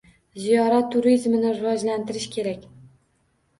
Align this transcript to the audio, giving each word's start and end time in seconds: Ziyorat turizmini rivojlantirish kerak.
Ziyorat 0.45 0.87
turizmini 0.95 1.53
rivojlantirish 1.59 2.29
kerak. 2.39 2.67